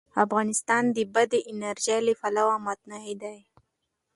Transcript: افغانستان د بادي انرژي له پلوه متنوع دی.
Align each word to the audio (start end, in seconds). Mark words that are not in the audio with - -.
افغانستان 0.25 0.83
د 0.95 0.97
بادي 1.13 1.39
انرژي 1.51 1.97
له 2.07 2.13
پلوه 2.21 2.55
متنوع 2.65 3.13
دی. 3.21 3.37